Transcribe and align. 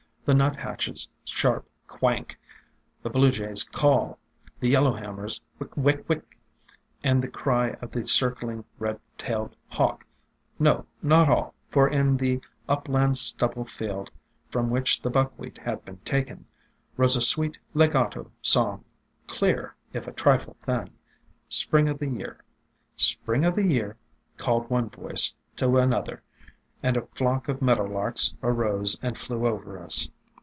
The 0.23 0.35
nuthatch's 0.35 1.09
sharp 1.25 1.67
quank, 1.87 2.37
the 3.01 3.09
blue 3.09 3.31
jay's 3.31 3.63
call, 3.63 4.19
the 4.59 4.69
yellow 4.69 4.93
hammer's 4.93 5.41
wick 5.57 5.75
wick 5.75 6.07
wick, 6.07 6.37
and 7.03 7.23
the 7.23 7.27
cry 7.27 7.71
of 7.81 7.89
the 7.91 8.05
circling 8.05 8.63
red 8.77 8.99
tailed 9.17 9.55
hawk,— 9.69 10.05
no, 10.59 10.85
not 11.01 11.27
all, 11.27 11.55
for 11.71 11.89
in 11.89 12.17
the 12.17 12.39
upland 12.69 13.17
stubble 13.17 13.65
field 13.65 14.11
from 14.47 14.69
which 14.69 15.01
the 15.01 15.09
buckwheat 15.09 15.57
had 15.57 15.83
been 15.85 15.97
taken, 16.05 16.45
rose 16.97 17.17
a 17.17 17.21
sweet 17.21 17.57
legato 17.73 18.31
song, 18.43 18.85
clear, 19.25 19.73
if 19.91 20.07
a 20.07 20.13
trifle 20.13 20.55
thin. 20.61 20.91
Spring 21.49 21.89
o' 21.89 21.93
the 21.93 22.07
year, 22.07 22.43
Spring 22.95 23.43
o' 23.43 23.49
the 23.51 23.65
year, 23.65 23.97
called 24.37 24.69
one 24.69 24.87
voice 24.87 25.33
to 25.55 25.77
another, 25.77 26.21
and 26.83 26.97
a 26.97 27.05
flock 27.15 27.47
of 27.47 27.61
meadow 27.61 27.83
larks 27.85 28.33
arose 28.41 28.97
and 29.03 29.15
flew 29.15 29.45
over 29.45 29.77
us. 29.77 30.09